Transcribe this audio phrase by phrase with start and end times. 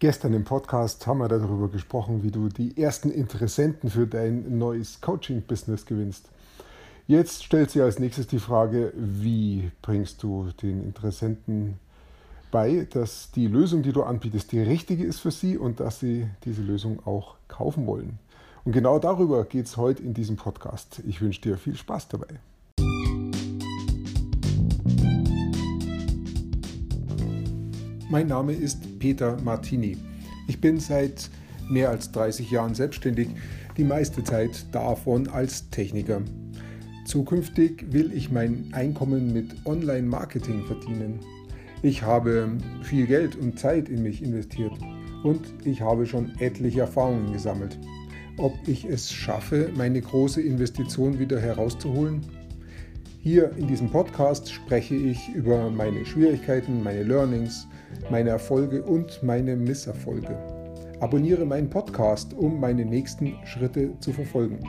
[0.00, 5.02] Gestern im Podcast haben wir darüber gesprochen, wie du die ersten Interessenten für dein neues
[5.02, 6.30] Coaching-Business gewinnst.
[7.06, 11.78] Jetzt stellt sich als nächstes die Frage, wie bringst du den Interessenten
[12.50, 16.30] bei, dass die Lösung, die du anbietest, die richtige ist für sie und dass sie
[16.46, 18.18] diese Lösung auch kaufen wollen.
[18.64, 21.02] Und genau darüber geht es heute in diesem Podcast.
[21.06, 22.40] Ich wünsche dir viel Spaß dabei.
[28.10, 29.96] Mein Name ist Peter Martini.
[30.48, 31.30] Ich bin seit
[31.68, 33.28] mehr als 30 Jahren selbstständig,
[33.76, 36.20] die meiste Zeit davon als Techniker.
[37.04, 41.20] Zukünftig will ich mein Einkommen mit Online-Marketing verdienen.
[41.82, 44.72] Ich habe viel Geld und Zeit in mich investiert
[45.22, 47.78] und ich habe schon etliche Erfahrungen gesammelt.
[48.38, 52.22] Ob ich es schaffe, meine große Investition wieder herauszuholen?
[53.22, 57.68] Hier in diesem Podcast spreche ich über meine Schwierigkeiten, meine Learnings,
[58.10, 60.38] meine Erfolge und meine Misserfolge.
[61.00, 64.60] Abonniere meinen Podcast, um meine nächsten Schritte zu verfolgen.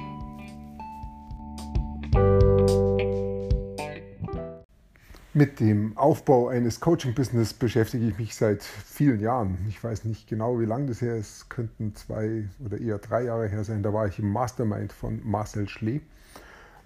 [5.33, 9.59] Mit dem Aufbau eines Coaching-Business beschäftige ich mich seit vielen Jahren.
[9.69, 11.49] Ich weiß nicht genau, wie lange das her ist.
[11.49, 13.81] Könnten zwei oder eher drei Jahre her sein.
[13.81, 16.01] Da war ich im Mastermind von Marcel Schlee.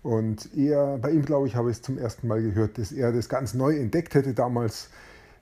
[0.05, 3.11] Und er, bei ihm, glaube ich, habe ich es zum ersten Mal gehört, dass er
[3.11, 4.91] das ganz neu entdeckt hätte damals.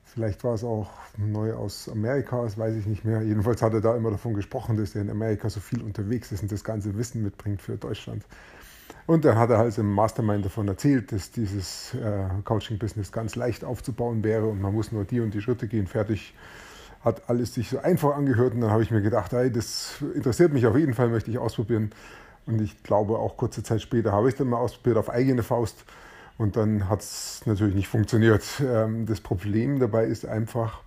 [0.04, 3.20] Vielleicht war es auch neu aus Amerika, das weiß ich nicht mehr.
[3.20, 6.40] Jedenfalls hat er da immer davon gesprochen, dass er in Amerika so viel unterwegs ist
[6.40, 8.24] und das ganze Wissen mitbringt für Deutschland.
[9.06, 13.64] Und dann hat er halt im Mastermind davon erzählt, dass dieses äh, Coaching-Business ganz leicht
[13.64, 16.34] aufzubauen wäre und man muss nur die und die Schritte gehen, fertig.
[17.02, 20.54] Hat alles sich so einfach angehört und dann habe ich mir gedacht, ey, das interessiert
[20.54, 21.90] mich auf jeden Fall, möchte ich ausprobieren.
[22.46, 25.84] Und ich glaube, auch kurze Zeit später habe ich dann mal ausprobiert auf eigene Faust.
[26.36, 28.44] Und dann hat es natürlich nicht funktioniert.
[28.60, 30.82] Ähm, das Problem dabei ist einfach,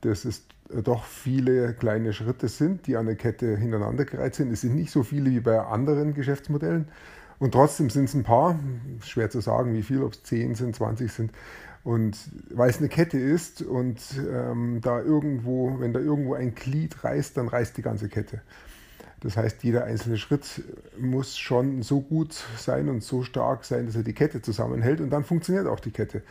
[0.00, 0.44] dass es
[0.84, 4.52] doch viele kleine Schritte sind, die an der Kette hintereinander gereiht sind.
[4.52, 6.88] Es sind nicht so viele wie bei anderen Geschäftsmodellen.
[7.38, 8.58] Und trotzdem sind es ein paar,
[9.00, 11.32] schwer zu sagen, wie viel, ob es 10 sind, 20 sind.
[11.84, 12.16] Und
[12.50, 13.98] weil es eine Kette ist und
[14.32, 18.40] ähm, da irgendwo, wenn da irgendwo ein Glied reißt, dann reißt die ganze Kette.
[19.22, 20.62] Das heißt, jeder einzelne Schritt
[20.98, 25.10] muss schon so gut sein und so stark sein, dass er die Kette zusammenhält und
[25.10, 26.22] dann funktioniert auch die Kette.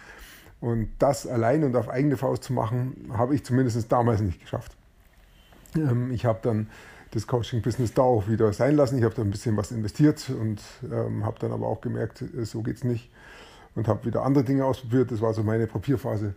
[0.59, 4.75] Und das allein und auf eigene Faust zu machen, habe ich zumindest damals nicht geschafft.
[5.75, 6.67] Ähm, ich habe dann
[7.11, 8.97] das Coaching-Business da auch wieder sein lassen.
[8.97, 12.45] Ich habe da ein bisschen was investiert und ähm, habe dann aber auch gemerkt, äh,
[12.45, 13.09] so geht es nicht.
[13.73, 15.11] Und habe wieder andere Dinge ausprobiert.
[15.11, 16.33] Das war so meine Papierphase.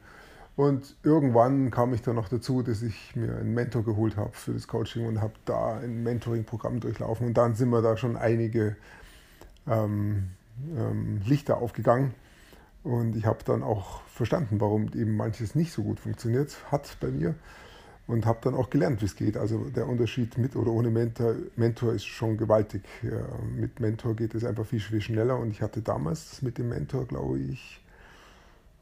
[0.56, 4.52] Und irgendwann kam ich dann noch dazu, dass ich mir einen Mentor geholt habe für
[4.52, 7.26] das Coaching und habe da ein Mentoring-Programm durchlaufen.
[7.26, 8.76] Und dann sind mir da schon einige
[9.66, 10.30] ähm,
[10.76, 12.14] ähm, Lichter aufgegangen.
[12.84, 17.08] Und ich habe dann auch verstanden, warum eben manches nicht so gut funktioniert hat bei
[17.08, 17.34] mir.
[18.06, 19.36] Und habe dann auch gelernt, wie es geht.
[19.36, 22.82] Also der Unterschied mit oder ohne Mentor, Mentor ist schon gewaltig.
[23.02, 23.22] Ja,
[23.56, 25.38] mit Mentor geht es einfach viel, viel schneller.
[25.38, 27.80] Und ich hatte damals mit dem Mentor, glaube ich,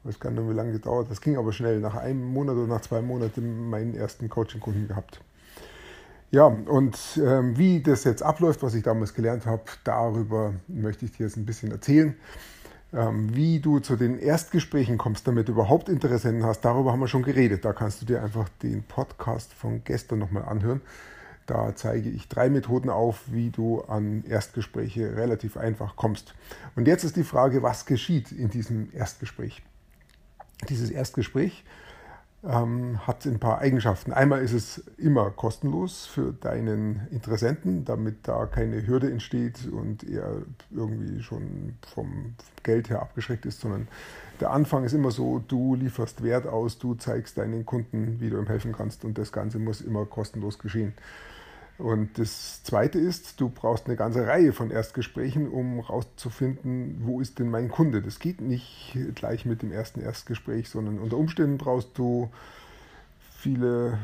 [0.03, 1.09] ich weiß gar nicht, wie lange gedauert.
[1.09, 1.79] Das ging aber schnell.
[1.79, 5.21] Nach einem Monat oder nach zwei Monaten meinen ersten Coaching-Kunden gehabt.
[6.29, 11.13] Ja, und ähm, wie das jetzt abläuft, was ich damals gelernt habe, darüber möchte ich
[11.13, 12.15] dir jetzt ein bisschen erzählen.
[12.91, 17.07] Ähm, wie du zu den Erstgesprächen kommst, damit du überhaupt Interessenten hast, darüber haben wir
[17.07, 17.63] schon geredet.
[17.63, 20.81] Da kannst du dir einfach den Podcast von gestern nochmal anhören.
[21.45, 26.35] Da zeige ich drei Methoden auf, wie du an Erstgespräche relativ einfach kommst.
[26.75, 29.61] Und jetzt ist die Frage, was geschieht in diesem Erstgespräch?
[30.69, 31.63] Dieses Erstgespräch
[32.43, 34.11] ähm, hat ein paar Eigenschaften.
[34.11, 40.41] Einmal ist es immer kostenlos für deinen Interessenten, damit da keine Hürde entsteht und er
[40.69, 43.87] irgendwie schon vom Geld her abgeschreckt ist, sondern
[44.41, 48.37] der Anfang ist immer so, du lieferst Wert aus, du zeigst deinen Kunden, wie du
[48.37, 50.93] ihm helfen kannst und das Ganze muss immer kostenlos geschehen.
[51.77, 57.39] Und das Zweite ist, du brauchst eine ganze Reihe von Erstgesprächen, um herauszufinden, wo ist
[57.39, 58.01] denn mein Kunde.
[58.01, 62.29] Das geht nicht gleich mit dem ersten Erstgespräch, sondern unter Umständen brauchst du
[63.37, 63.97] viele,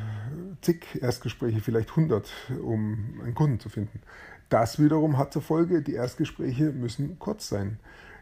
[0.62, 2.29] zig Erstgespräche, vielleicht 100,
[2.61, 4.02] um einen Kunden zu finden.
[4.49, 7.79] Das wiederum hat zur Folge, die Erstgespräche müssen kurz sein.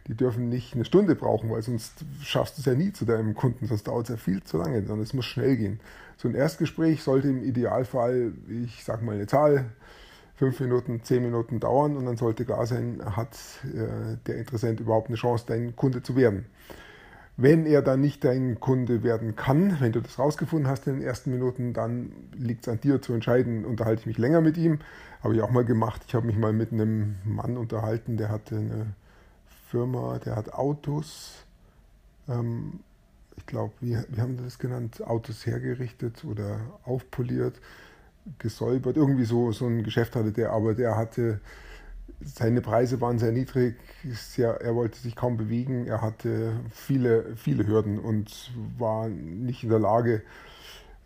[0.07, 3.36] Die dürfen nicht eine Stunde brauchen, weil sonst schaffst du es ja nie zu deinem
[3.36, 5.80] Kunden, sonst dauert es ja viel zu lange, sondern es muss schnell gehen.
[6.15, 8.31] So ein Erstgespräch sollte im Idealfall,
[8.65, 9.65] ich sage mal eine Zahl,
[10.36, 15.07] fünf Minuten, zehn Minuten dauern und dann sollte klar sein, hat äh, der Interessent überhaupt
[15.07, 16.45] eine Chance, dein Kunde zu werden.
[17.39, 21.04] Wenn er dann nicht dein Kunde werden kann, wenn du das rausgefunden hast in den
[21.04, 24.80] ersten Minuten, dann liegt es an dir zu entscheiden, unterhalte ich mich länger mit ihm.
[25.24, 26.01] Habe ich auch mal gemacht.
[26.07, 28.88] Ich habe mich mal mit einem Mann unterhalten, der hatte eine
[29.69, 31.44] Firma, der hat Autos,
[32.30, 32.80] ähm,
[33.36, 37.60] ich glaube, wie, wie haben das genannt, Autos hergerichtet oder aufpoliert,
[38.40, 38.98] gesäubert.
[38.98, 41.40] Irgendwie so, so ein Geschäft hatte der, aber der hatte,
[42.22, 43.75] seine Preise waren sehr niedrig,
[44.14, 49.69] sehr, er wollte sich kaum bewegen, er hatte viele, viele Hürden und war nicht in
[49.69, 50.24] der Lage,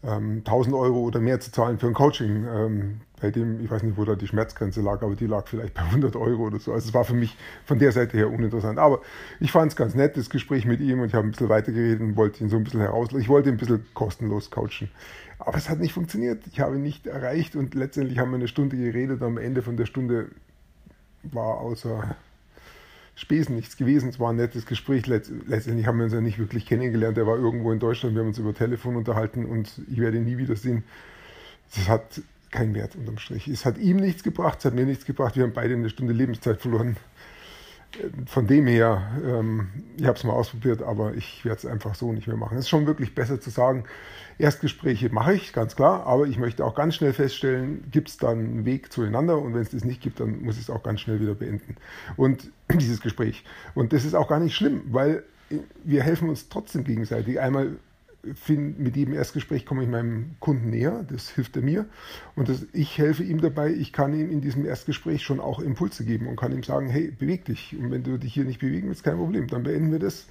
[0.03, 3.83] 1000 ähm, Euro oder mehr zu zahlen für ein Coaching, ähm, bei dem, ich weiß
[3.83, 6.73] nicht, wo da die Schmerzgrenze lag, aber die lag vielleicht bei 100 Euro oder so.
[6.73, 8.79] Also es war für mich von der Seite her uninteressant.
[8.79, 9.01] Aber
[9.39, 12.01] ich fand es ganz nett, das Gespräch mit ihm und ich habe ein bisschen weitergeredet
[12.01, 13.21] und wollte ihn so ein bisschen herauslassen.
[13.21, 14.89] Ich wollte ihn ein bisschen kostenlos coachen.
[15.37, 16.45] Aber es hat nicht funktioniert.
[16.51, 19.21] Ich habe ihn nicht erreicht und letztendlich haben wir eine Stunde geredet.
[19.21, 20.29] Am Ende von der Stunde
[21.23, 22.15] war außer
[23.15, 24.09] Spesen nichts gewesen.
[24.09, 25.05] Es war ein nettes Gespräch.
[25.07, 27.17] Letztendlich haben wir uns ja nicht wirklich kennengelernt.
[27.17, 28.15] Er war irgendwo in Deutschland.
[28.15, 30.83] Wir haben uns über Telefon unterhalten und ich werde ihn nie wiedersehen.
[31.75, 32.21] Das hat
[32.51, 33.47] keinen Wert unterm Strich.
[33.47, 35.35] Es hat ihm nichts gebracht, es hat mir nichts gebracht.
[35.35, 36.97] Wir haben beide eine Stunde Lebenszeit verloren.
[38.25, 39.67] Von dem her, ähm,
[39.97, 42.57] ich habe es mal ausprobiert, aber ich werde es einfach so nicht mehr machen.
[42.57, 43.83] Es ist schon wirklich besser zu sagen,
[44.37, 48.39] Erstgespräche mache ich, ganz klar, aber ich möchte auch ganz schnell feststellen, gibt es dann
[48.39, 51.01] einen Weg zueinander und wenn es das nicht gibt, dann muss ich es auch ganz
[51.01, 51.75] schnell wieder beenden.
[52.17, 53.43] Und dieses Gespräch.
[53.75, 55.23] Und das ist auch gar nicht schlimm, weil
[55.83, 57.39] wir helfen uns trotzdem gegenseitig.
[57.39, 57.75] Einmal
[58.35, 61.85] find, mit jedem Erstgespräch komme ich meinem Kunden näher, das hilft er mir.
[62.35, 66.05] Und das, ich helfe ihm dabei, ich kann ihm in diesem Erstgespräch schon auch Impulse
[66.05, 67.75] geben und kann ihm sagen, hey, beweg dich.
[67.77, 70.27] Und wenn du dich hier nicht bewegen willst, kein Problem, dann beenden wir das.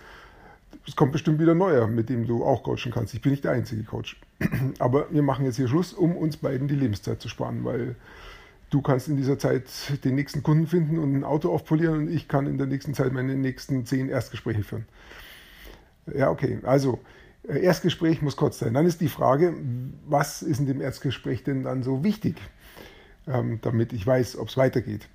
[0.86, 3.12] Es kommt bestimmt wieder neuer, mit dem du auch coachen kannst.
[3.14, 4.20] Ich bin nicht der einzige Coach.
[4.78, 7.96] Aber wir machen jetzt hier Schluss, um uns beiden die Lebenszeit zu sparen, weil
[8.70, 9.64] du kannst in dieser Zeit
[10.04, 13.12] den nächsten Kunden finden und ein Auto aufpolieren und ich kann in der nächsten Zeit
[13.12, 14.86] meine nächsten zehn Erstgespräche führen.
[16.14, 16.60] Ja, okay.
[16.62, 17.00] Also,
[17.44, 18.74] Erstgespräch muss kurz sein.
[18.74, 19.54] Dann ist die Frage,
[20.06, 22.36] was ist in dem Erstgespräch denn dann so wichtig,
[23.26, 25.08] ähm, damit ich weiß, ob es weitergeht.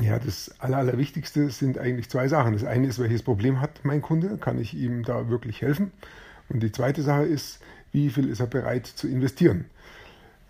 [0.00, 2.54] Ja, das Aller, Allerwichtigste sind eigentlich zwei Sachen.
[2.54, 4.38] Das eine ist, welches Problem hat mein Kunde?
[4.38, 5.92] Kann ich ihm da wirklich helfen?
[6.48, 7.60] Und die zweite Sache ist,
[7.92, 9.66] wie viel ist er bereit zu investieren?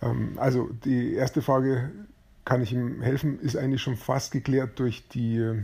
[0.02, 1.90] Ähm, also die erste Frage,
[2.44, 5.62] kann ich ihm helfen, ist eigentlich schon fast geklärt durch die äh,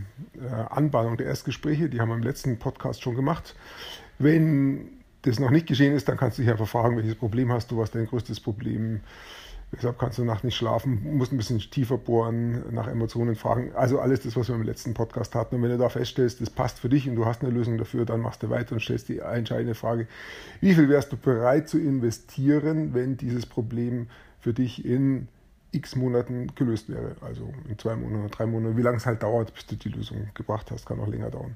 [0.69, 1.89] Anbahnung der Erstgespräche.
[1.89, 3.55] Die haben wir im letzten Podcast schon gemacht.
[4.19, 4.96] Wenn
[5.27, 7.77] das noch nicht geschehen ist, dann kannst du dich einfach fragen, welches Problem hast du,
[7.77, 9.01] was dein größtes Problem
[9.71, 13.71] Weshalb kannst du nachts nicht schlafen, musst ein bisschen tiefer bohren, nach Emotionen fragen.
[13.75, 15.55] Also alles das, was wir im letzten Podcast hatten.
[15.55, 18.05] Und wenn du da feststellst, das passt für dich und du hast eine Lösung dafür,
[18.05, 20.07] dann machst du weiter und stellst die entscheidende Frage,
[20.61, 24.07] wie viel wärst du bereit zu investieren, wenn dieses Problem
[24.39, 25.27] für dich in
[25.71, 27.15] x Monaten gelöst wäre.
[27.21, 30.29] Also in zwei Monaten, drei Monaten, wie lange es halt dauert, bis du die Lösung
[30.33, 31.55] gebracht hast, kann auch länger dauern.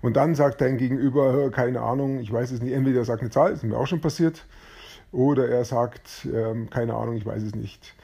[0.00, 3.30] Und dann sagt dein Gegenüber, keine Ahnung, ich weiß es nicht, entweder er sagt eine
[3.30, 4.44] Zahl, ist mir auch schon passiert,
[5.12, 7.94] oder er sagt, ähm, keine Ahnung, ich weiß es nicht.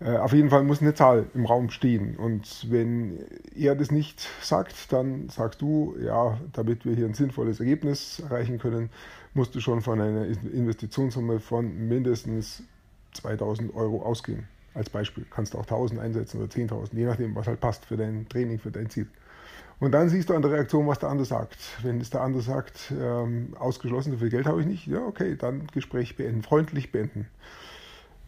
[0.00, 2.16] Äh, auf jeden Fall muss eine Zahl im Raum stehen.
[2.16, 3.18] Und wenn
[3.56, 8.58] er das nicht sagt, dann sagst du, ja, damit wir hier ein sinnvolles Ergebnis erreichen
[8.58, 8.90] können,
[9.32, 12.62] musst du schon von einer Investitionssumme von mindestens
[13.14, 15.24] 2000 Euro ausgehen als Beispiel.
[15.30, 18.58] Kannst du auch 1000 einsetzen oder 10.000, je nachdem, was halt passt für dein Training,
[18.58, 19.08] für dein Ziel.
[19.80, 21.58] Und dann siehst du an der Reaktion, was der andere sagt.
[21.82, 25.36] Wenn es der andere sagt, ähm, ausgeschlossen, so viel Geld habe ich nicht, ja, okay,
[25.36, 27.26] dann Gespräch beenden, freundlich beenden.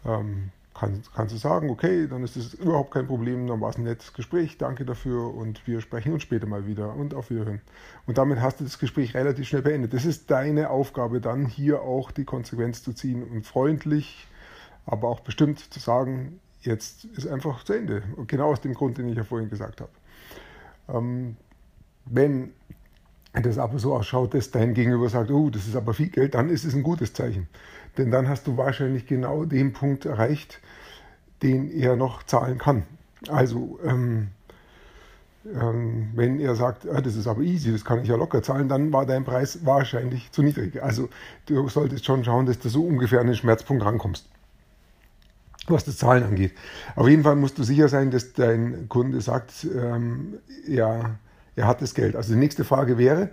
[0.04, 3.78] Ähm, kann, kannst du sagen, okay, dann ist das überhaupt kein Problem, dann war es
[3.78, 7.62] ein nettes Gespräch, danke dafür und wir sprechen uns später mal wieder und auf Wiederhören.
[8.06, 9.94] Und damit hast du das Gespräch relativ schnell beendet.
[9.94, 14.26] Das ist deine Aufgabe, dann hier auch die Konsequenz zu ziehen und freundlich
[14.86, 18.02] aber auch bestimmt zu sagen, jetzt ist einfach zu Ende.
[18.16, 19.90] Und genau aus dem Grund, den ich ja vorhin gesagt habe.
[20.88, 21.36] Ähm,
[22.04, 22.52] wenn
[23.32, 26.48] das aber so ausschaut, dass dein Gegenüber sagt, oh, das ist aber viel Geld, dann
[26.48, 27.48] ist es ein gutes Zeichen.
[27.98, 30.60] Denn dann hast du wahrscheinlich genau den Punkt erreicht,
[31.42, 32.84] den er noch zahlen kann.
[33.28, 34.28] Also, ähm,
[35.44, 38.68] ähm, wenn er sagt, ah, das ist aber easy, das kann ich ja locker zahlen,
[38.68, 40.82] dann war dein Preis wahrscheinlich zu niedrig.
[40.82, 41.08] Also,
[41.46, 44.28] du solltest schon schauen, dass du so ungefähr an den Schmerzpunkt rankommst
[45.68, 46.52] was das Zahlen angeht.
[46.94, 51.16] Auf jeden Fall musst du sicher sein, dass dein Kunde sagt, ähm, ja,
[51.54, 52.16] er hat das Geld.
[52.16, 53.30] Also die nächste Frage wäre,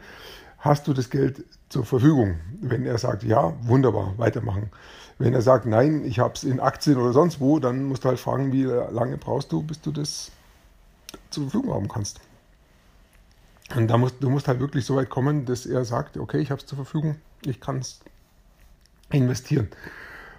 [0.59, 2.39] hast du das Geld zur Verfügung?
[2.61, 4.69] Wenn er sagt, ja, wunderbar, weitermachen.
[5.19, 8.09] Wenn er sagt, nein, ich habe es in Aktien oder sonst wo, dann musst du
[8.09, 10.31] halt fragen, wie lange brauchst du, bis du das
[11.29, 12.19] zur Verfügung haben kannst.
[13.75, 16.51] Und da musst, du musst halt wirklich so weit kommen, dass er sagt, okay, ich
[16.51, 17.99] habe es zur Verfügung, ich kann es
[19.11, 19.67] investieren.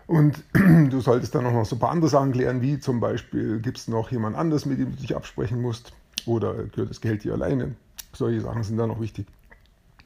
[0.07, 3.61] Und du solltest dann auch noch so ein paar andere Sachen klären, wie zum Beispiel,
[3.61, 5.93] gibt es noch jemand anders, mit dem du dich absprechen musst?
[6.27, 7.75] Oder gehört das Geld dir alleine?
[8.13, 9.27] Solche Sachen sind dann noch wichtig,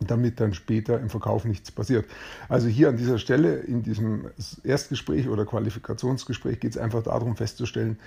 [0.00, 2.06] damit dann später im Verkauf nichts passiert.
[2.48, 4.30] Also hier an dieser Stelle, in diesem
[4.64, 7.98] Erstgespräch oder Qualifikationsgespräch, geht es einfach darum festzustellen,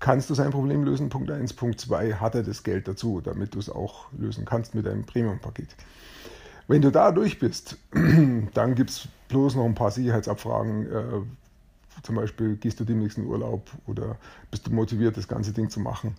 [0.00, 1.08] kannst du sein Problem lösen?
[1.08, 1.52] Punkt 1.
[1.54, 5.04] Punkt 2, hat er das Geld dazu, damit du es auch lösen kannst mit einem
[5.04, 5.68] Premium-Paket.
[6.66, 7.76] Wenn du da durch bist,
[8.54, 10.86] dann gibt es bloß noch ein paar Sicherheitsabfragen.
[10.86, 11.02] Äh,
[12.02, 14.16] zum Beispiel gehst du demnächst in Urlaub oder
[14.50, 16.14] bist du motiviert, das ganze Ding zu machen.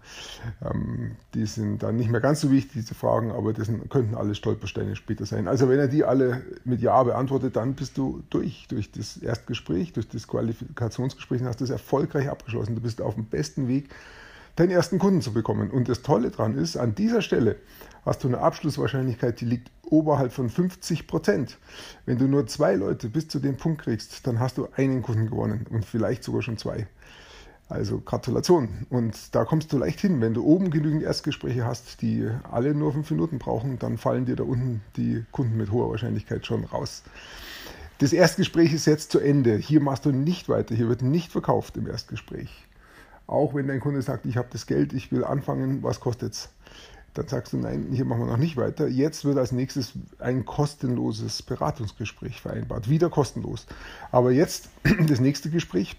[0.63, 4.35] Ähm, die sind dann nicht mehr ganz so wichtig, diese Fragen, aber das könnten alle
[4.35, 5.47] Stolpersteine später sein.
[5.47, 9.93] Also wenn er die alle mit Ja beantwortet, dann bist du durch, durch das Erstgespräch,
[9.93, 12.75] durch das Qualifikationsgespräch und hast das erfolgreich abgeschlossen.
[12.75, 13.89] Du bist auf dem besten Weg,
[14.55, 15.69] deinen ersten Kunden zu bekommen.
[15.71, 17.57] Und das Tolle daran ist, an dieser Stelle
[18.05, 21.57] hast du eine Abschlusswahrscheinlichkeit, die liegt oberhalb von 50 Prozent.
[22.05, 25.29] Wenn du nur zwei Leute bis zu dem Punkt kriegst, dann hast du einen Kunden
[25.29, 26.87] gewonnen und vielleicht sogar schon zwei.
[27.67, 28.85] Also Gratulation.
[28.89, 30.21] Und da kommst du leicht hin.
[30.21, 34.35] Wenn du oben genügend Erstgespräche hast, die alle nur fünf Minuten brauchen, dann fallen dir
[34.35, 37.01] da unten die Kunden mit hoher Wahrscheinlichkeit schon raus.
[37.97, 39.55] Das Erstgespräch ist jetzt zu Ende.
[39.55, 40.75] Hier machst du nicht weiter.
[40.75, 42.64] Hier wird nicht verkauft im Erstgespräch.
[43.27, 46.49] Auch wenn dein Kunde sagt, ich habe das Geld, ich will anfangen, was kostet es?
[47.15, 48.87] Dann sagst du, nein, hier machen wir noch nicht weiter.
[48.87, 52.89] Jetzt wird als nächstes ein kostenloses Beratungsgespräch vereinbart.
[52.89, 53.67] Wieder kostenlos.
[54.11, 54.69] Aber jetzt,
[55.07, 55.95] das nächste Gespräch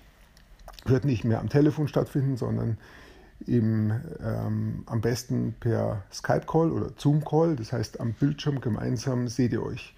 [0.85, 2.77] wird nicht mehr am Telefon stattfinden, sondern
[3.47, 3.93] im,
[4.23, 7.57] ähm, am besten per Skype-Call oder Zoom-Call.
[7.57, 9.95] Das heißt, am Bildschirm gemeinsam seht ihr euch.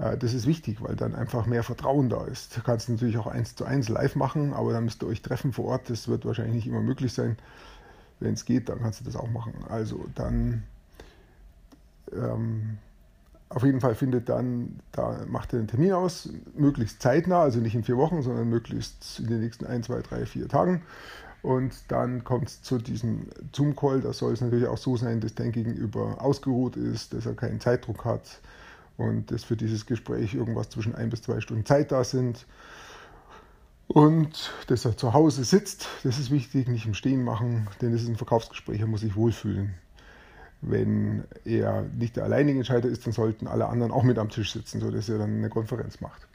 [0.00, 2.56] Äh, das ist wichtig, weil dann einfach mehr Vertrauen da ist.
[2.56, 5.52] Du kannst natürlich auch eins zu eins live machen, aber dann müsst ihr euch treffen
[5.52, 5.90] vor Ort.
[5.90, 7.36] Das wird wahrscheinlich nicht immer möglich sein.
[8.18, 9.54] Wenn es geht, dann kannst du das auch machen.
[9.68, 10.64] Also dann
[12.12, 12.78] ähm,
[13.48, 17.74] auf jeden Fall findet dann, da macht er einen Termin aus, möglichst zeitnah, also nicht
[17.74, 20.82] in vier Wochen, sondern möglichst in den nächsten ein, zwei, drei, vier Tagen.
[21.42, 24.02] Und dann kommt es zu diesem Zoom-Call.
[24.02, 27.60] Da soll es natürlich auch so sein, dass dein Gegenüber ausgeruht ist, dass er keinen
[27.60, 28.40] Zeitdruck hat
[29.00, 32.46] und dass für dieses Gespräch irgendwas zwischen ein bis zwei Stunden Zeit da sind.
[33.88, 38.02] Und dass er zu Hause sitzt, das ist wichtig, nicht im Stehen machen, denn es
[38.02, 39.74] ist ein Verkaufsgespräch, er muss sich wohlfühlen.
[40.60, 44.52] Wenn er nicht der alleinige Entscheider ist, dann sollten alle anderen auch mit am Tisch
[44.52, 46.28] sitzen, sodass er dann eine Konferenz macht.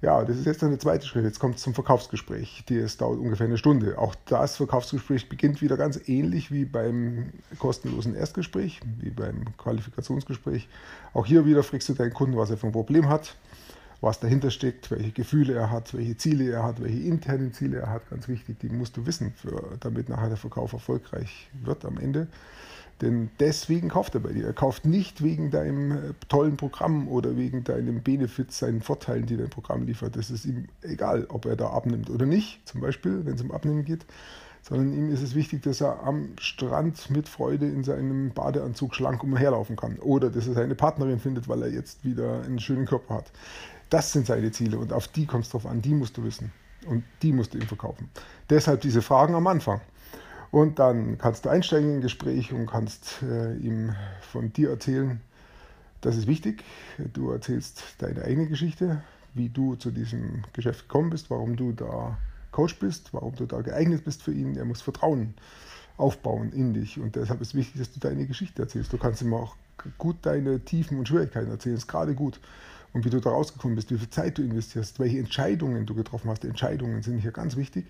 [0.00, 1.24] Ja, das ist jetzt dann der zweite Schritt.
[1.24, 2.64] Jetzt kommt es zum Verkaufsgespräch.
[2.68, 3.98] Das dauert ungefähr eine Stunde.
[3.98, 10.68] Auch das Verkaufsgespräch beginnt wieder ganz ähnlich wie beim kostenlosen Erstgespräch, wie beim Qualifikationsgespräch.
[11.14, 13.34] Auch hier wieder fragst du deinen Kunden, was er für ein Problem hat
[14.00, 17.90] was dahinter steckt, welche Gefühle er hat, welche Ziele er hat, welche internen Ziele er
[17.90, 18.08] hat.
[18.10, 22.28] Ganz wichtig, die musst du wissen, für, damit nachher der Verkauf erfolgreich wird am Ende.
[23.00, 24.46] Denn deswegen kauft er bei dir.
[24.46, 25.96] Er kauft nicht wegen deinem äh,
[26.28, 30.16] tollen Programm oder wegen deinem Benefits, seinen Vorteilen, die dein Programm liefert.
[30.16, 33.52] Das ist ihm egal, ob er da abnimmt oder nicht, zum Beispiel, wenn es um
[33.52, 34.04] Abnehmen geht.
[34.62, 39.22] Sondern ihm ist es wichtig, dass er am Strand mit Freude in seinem Badeanzug schlank
[39.22, 39.98] umherlaufen kann.
[40.00, 43.30] Oder dass er seine Partnerin findet, weil er jetzt wieder einen schönen Körper hat.
[43.88, 46.52] Das sind seine Ziele und auf die kommt es drauf an, die musst du wissen
[46.86, 48.10] und die musst du ihm verkaufen.
[48.50, 49.80] Deshalb diese Fragen am Anfang.
[50.50, 55.20] Und dann kannst du einsteigen in ein Gespräch und kannst äh, ihm von dir erzählen.
[56.00, 56.64] Das ist wichtig.
[57.12, 59.02] Du erzählst deine eigene Geschichte,
[59.34, 62.16] wie du zu diesem Geschäft gekommen bist, warum du da
[62.52, 64.56] Coach bist, warum du da geeignet bist für ihn.
[64.56, 65.34] Er muss Vertrauen
[65.96, 66.98] aufbauen in dich.
[66.98, 68.92] Und deshalb ist wichtig, dass du deine Geschichte erzählst.
[68.92, 69.56] Du kannst ihm auch
[69.98, 71.76] gut deine Tiefen und Schwierigkeiten erzählen.
[71.76, 72.40] Ist gerade gut
[72.92, 76.30] und wie du da rausgekommen bist, wie viel Zeit du investierst, welche Entscheidungen du getroffen
[76.30, 76.44] hast.
[76.44, 77.86] Entscheidungen sind hier ganz wichtig,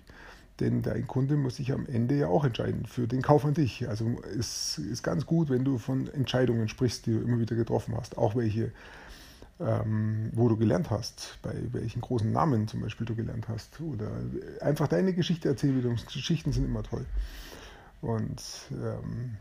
[0.59, 3.87] denn dein Kunde muss sich am Ende ja auch entscheiden für den Kauf an dich.
[3.87, 7.95] Also es ist ganz gut, wenn du von Entscheidungen sprichst, die du immer wieder getroffen
[7.97, 8.71] hast, auch welche,
[9.59, 14.09] ähm, wo du gelernt hast, bei welchen großen Namen zum Beispiel du gelernt hast oder
[14.61, 15.99] einfach deine Geschichte erzählen.
[16.05, 17.05] Geschichten sind immer toll.
[18.01, 19.37] Und ähm,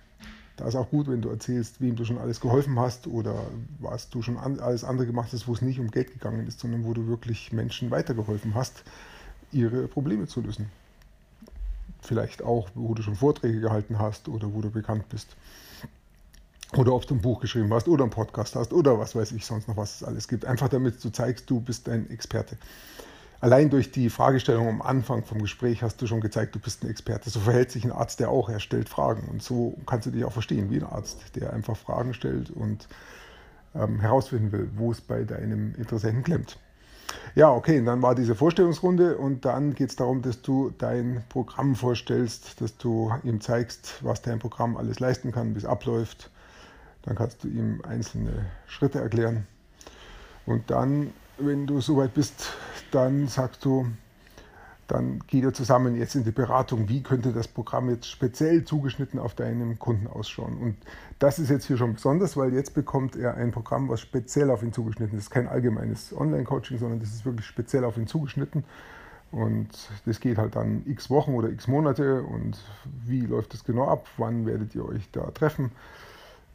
[0.57, 3.47] da ist auch gut, wenn du erzählst, wem du schon alles geholfen hast oder
[3.79, 6.85] was du schon alles andere gemacht hast, wo es nicht um Geld gegangen ist, sondern
[6.85, 8.83] wo du wirklich Menschen weitergeholfen hast,
[9.53, 10.67] ihre Probleme zu lösen.
[12.09, 15.37] Vielleicht auch, wo du schon Vorträge gehalten hast oder wo du bekannt bist.
[16.75, 19.45] Oder ob du ein Buch geschrieben hast oder einen Podcast hast oder was weiß ich
[19.45, 20.47] sonst noch, was es alles gibt.
[20.47, 22.57] Einfach damit du zeigst, du bist ein Experte.
[23.43, 26.89] Allein durch die Fragestellung am Anfang vom Gespräch hast du schon gezeigt, du bist ein
[26.89, 27.29] Experte.
[27.29, 29.29] So verhält sich ein Arzt, der auch, er stellt Fragen.
[29.29, 32.89] Und so kannst du dich auch verstehen wie ein Arzt, der einfach Fragen stellt und
[33.75, 36.59] ähm, herausfinden will, wo es bei deinem Interessenten klemmt.
[37.35, 41.23] Ja, okay, und dann war diese Vorstellungsrunde und dann geht es darum, dass du dein
[41.29, 46.31] Programm vorstellst, dass du ihm zeigst, was dein Programm alles leisten kann, wie es abläuft.
[47.03, 49.47] Dann kannst du ihm einzelne Schritte erklären.
[50.47, 52.53] Und dann wenn du soweit bist,
[52.91, 53.87] dann sagst du,
[54.89, 59.21] dann geht ihr zusammen jetzt in die Beratung, wie könnte das Programm jetzt speziell zugeschnitten
[59.21, 60.57] auf deinen Kunden ausschauen.
[60.57, 60.77] Und
[61.19, 64.63] das ist jetzt hier schon besonders, weil jetzt bekommt er ein Programm, was speziell auf
[64.63, 65.31] ihn zugeschnitten ist.
[65.31, 68.65] Kein allgemeines Online-Coaching, sondern das ist wirklich speziell auf ihn zugeschnitten.
[69.31, 69.69] Und
[70.07, 72.23] das geht halt dann x Wochen oder x Monate.
[72.23, 72.59] Und
[73.05, 74.07] wie läuft das genau ab?
[74.17, 75.71] Wann werdet ihr euch da treffen?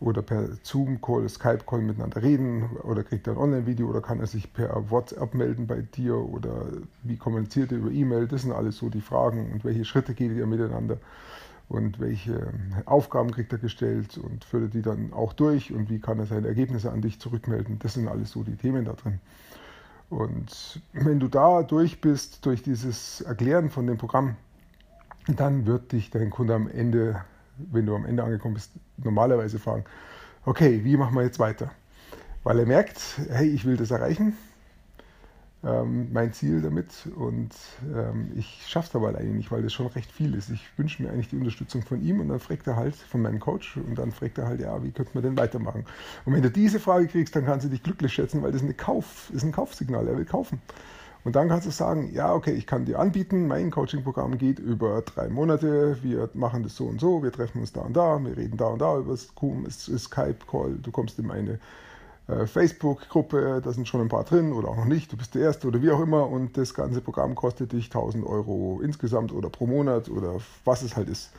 [0.03, 4.51] Oder per Zoom-Call, Skype-Call miteinander reden oder kriegt er ein Online-Video oder kann er sich
[4.51, 6.67] per WhatsApp melden bei dir oder
[7.03, 8.27] wie kommuniziert er über E-Mail?
[8.27, 10.98] Das sind alles so die Fragen und welche Schritte geht ihr miteinander
[11.69, 12.53] und welche
[12.86, 16.25] Aufgaben kriegt er gestellt und führt er die dann auch durch und wie kann er
[16.25, 17.79] seine Ergebnisse an dich zurückmelden?
[17.79, 19.19] Das sind alles so die Themen da drin.
[20.10, 24.36] Und wenn du da durch bist, durch dieses Erklären von dem Programm,
[25.27, 27.24] dann wird dich dein Kunde am Ende
[27.57, 29.86] wenn du am Ende angekommen bist, normalerweise fragen,
[30.45, 31.72] okay, wie machen wir jetzt weiter?
[32.43, 34.36] Weil er merkt, hey, ich will das erreichen,
[35.63, 37.51] ähm, mein Ziel damit und
[37.95, 40.50] ähm, ich schaffe es aber alleine nicht, weil das schon recht viel ist.
[40.50, 43.39] Ich wünsche mir eigentlich die Unterstützung von ihm und dann fragt er halt von meinem
[43.39, 45.86] Coach und dann fragt er halt, ja, wie könnte man denn weitermachen?
[46.25, 48.74] Und wenn du diese Frage kriegst, dann kannst du dich glücklich schätzen, weil das eine
[48.74, 50.62] Kauf, ist ein Kaufsignal, er will kaufen.
[51.24, 55.01] Und dann kannst du sagen, ja, okay, ich kann dir anbieten, mein Coaching-Programm geht über
[55.01, 58.36] drei Monate, wir machen das so und so, wir treffen uns da und da, wir
[58.36, 61.60] reden da und da über Skype-Call, du kommst in meine
[62.27, 65.44] äh, Facebook-Gruppe, da sind schon ein paar drin oder auch noch nicht, du bist der
[65.44, 69.50] Erste oder wie auch immer und das ganze Programm kostet dich 1000 Euro insgesamt oder
[69.50, 71.32] pro Monat oder was es halt ist.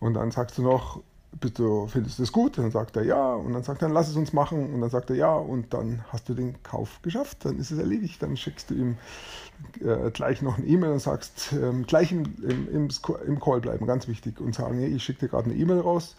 [0.00, 1.00] Und dann sagst du noch,
[1.40, 2.58] bist du, findest du das gut?
[2.58, 3.34] Dann sagt er ja.
[3.34, 4.72] Und dann sagt er, lass es uns machen.
[4.72, 5.34] Und dann sagt er ja.
[5.34, 8.96] Und dann hast du den Kauf geschafft, dann ist es erledigt, dann schickst du ihm
[9.80, 12.88] äh, gleich noch eine E-Mail und sagst, ähm, gleich im, im,
[13.26, 14.40] im, Call bleiben, ganz wichtig.
[14.40, 16.16] Und sagen, hey, ich schicke dir gerade eine E-Mail raus,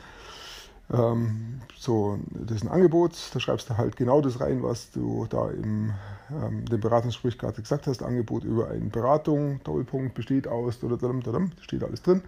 [0.92, 5.26] ähm, so, das ist ein Angebot, da schreibst du halt genau das rein, was du
[5.30, 5.94] da im
[6.32, 10.14] ähm, dem Beratungsgespräch gerade gesagt hast, Angebot über eine Beratung, Doppelpunkt.
[10.14, 10.98] Besteht aus, oder
[11.62, 12.22] steht alles drin.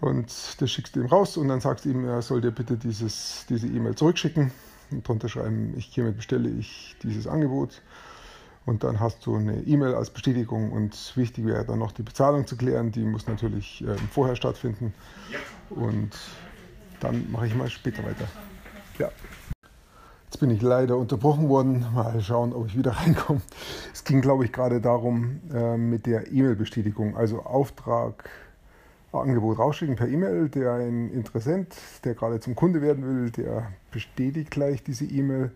[0.00, 2.76] Und das schickst du ihm raus und dann sagst du ihm, er soll dir bitte
[2.76, 4.52] dieses, diese E-Mail zurückschicken
[4.90, 7.82] und drunter schreiben, ich hiermit bestelle ich dieses Angebot.
[8.64, 12.46] Und dann hast du eine E-Mail als Bestätigung und wichtig wäre dann noch die Bezahlung
[12.46, 12.92] zu klären.
[12.92, 14.92] Die muss natürlich äh, vorher stattfinden.
[15.70, 16.10] Und
[17.00, 18.28] dann mache ich mal später weiter.
[18.98, 19.10] Ja.
[20.26, 21.86] Jetzt bin ich leider unterbrochen worden.
[21.94, 23.40] Mal schauen, ob ich wieder reinkomme.
[23.94, 27.16] Es ging, glaube ich, gerade darum äh, mit der E-Mail-Bestätigung.
[27.16, 28.28] Also Auftrag
[29.12, 30.48] Angebot rausschicken per E-Mail.
[30.48, 35.50] Der ein Interessent, der gerade zum Kunde werden will, der bestätigt gleich diese E-Mail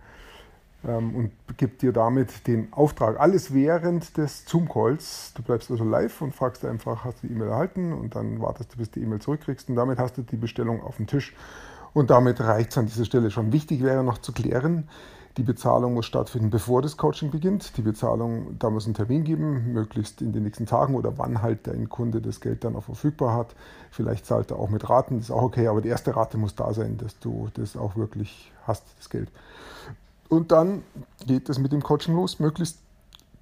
[0.86, 3.20] ähm, und gibt dir damit den Auftrag.
[3.20, 5.32] Alles während des Zoom-Calls.
[5.34, 7.92] Du bleibst also live und fragst einfach, hast du die E-Mail erhalten?
[7.92, 9.68] Und dann wartest du, bis du die E-Mail zurückkriegst.
[9.68, 11.34] Und damit hast du die Bestellung auf dem Tisch.
[11.92, 13.52] Und damit reicht es an dieser Stelle schon.
[13.52, 14.88] Wichtig wäre noch zu klären,
[15.36, 17.76] die Bezahlung muss stattfinden, bevor das Coaching beginnt.
[17.76, 21.66] Die Bezahlung, da muss einen Termin geben, möglichst in den nächsten Tagen oder wann halt
[21.66, 23.54] dein Kunde das Geld dann auch verfügbar hat.
[23.90, 26.54] Vielleicht zahlt er auch mit Raten, das ist auch okay, aber die erste Rate muss
[26.54, 29.30] da sein, dass du das auch wirklich hast, das Geld.
[30.28, 30.82] Und dann
[31.26, 32.78] geht es mit dem Coaching los, möglichst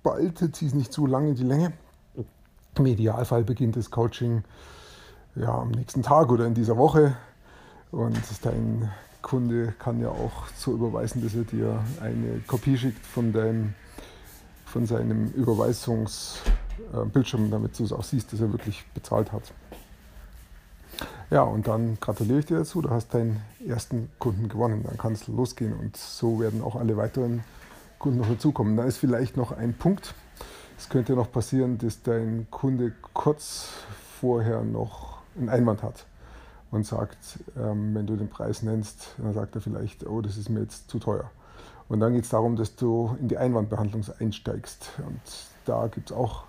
[0.03, 1.73] bald, zieh es nicht zu lange in die Länge.
[2.77, 4.45] Im Idealfall beginnt das Coaching
[5.35, 7.17] ja, am nächsten Tag oder in dieser Woche
[7.91, 8.91] und dein
[9.23, 13.75] Kunde kann ja auch so überweisen, dass er dir eine Kopie schickt von, deinem,
[14.67, 19.43] von seinem Überweisungsbildschirm, damit du es auch siehst, dass er wirklich bezahlt hat.
[21.31, 24.83] Ja, und dann gratuliere ich dir dazu, du hast deinen ersten Kunden gewonnen.
[24.85, 27.45] Dann kann es losgehen und so werden auch alle weiteren
[27.99, 28.77] Kunden noch dazukommen.
[28.77, 30.15] Da ist vielleicht noch ein Punkt.
[30.77, 33.69] Es könnte noch passieren, dass dein Kunde kurz
[34.21, 36.07] vorher noch einen Einwand hat
[36.71, 40.49] und sagt, ähm, wenn du den Preis nennst, dann sagt er vielleicht, oh, das ist
[40.49, 41.31] mir jetzt zu teuer.
[41.89, 44.91] Und dann geht es darum, dass du in die Einwandbehandlung einsteigst.
[44.99, 45.21] Und
[45.67, 46.45] da gibt es auch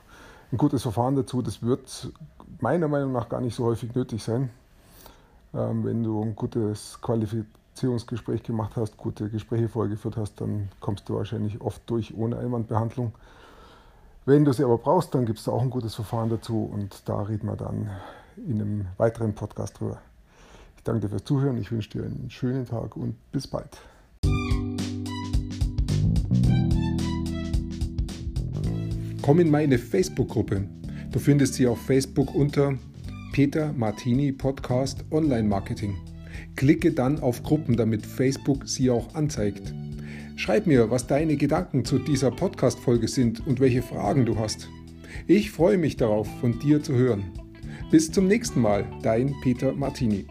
[0.52, 1.42] ein gutes Verfahren dazu.
[1.42, 2.12] Das wird
[2.60, 4.52] meiner Meinung nach gar nicht so häufig nötig sein.
[5.54, 11.16] Ähm, wenn du ein gutes Qualifizierungsgespräch gemacht hast, gute Gespräche vorgeführt hast, dann kommst du
[11.16, 13.14] wahrscheinlich oft durch ohne Einwandbehandlung.
[14.26, 17.24] Wenn du sie aber brauchst, dann gibt es auch ein gutes Verfahren dazu und da
[17.24, 17.90] reden wir dann
[18.38, 20.00] in einem weiteren Podcast drüber.
[20.82, 23.70] Ich danke dir fürs Zuhören, ich wünsche dir einen schönen Tag und bis bald.
[29.22, 30.64] Komm in meine Facebook-Gruppe.
[31.12, 32.74] Du findest sie auf Facebook unter
[33.32, 35.96] Peter Martini Podcast Online Marketing.
[36.56, 39.76] Klicke dann auf Gruppen, damit Facebook sie auch anzeigt.
[40.36, 44.68] Schreib mir, was deine Gedanken zu dieser Podcast-Folge sind und welche Fragen du hast.
[45.28, 47.26] Ich freue mich darauf, von dir zu hören.
[47.92, 50.26] Bis zum nächsten Mal, dein Peter Martini.